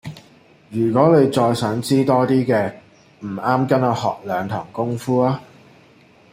[0.71, 2.73] 如果你再想知多啲嘅，
[3.19, 5.39] 唔啱跟我學兩堂功夫吖